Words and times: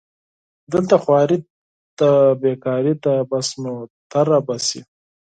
دلته 0.73 0.95
خواري 1.03 1.37
دې 1.99 2.11
بېکاري 2.41 2.93
ده 3.03 3.15
بس 3.29 3.47
نو 3.61 3.73
تېره 4.11 4.39
به 4.45 4.55
شي 4.67 4.79